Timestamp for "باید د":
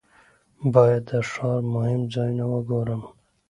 0.73-1.11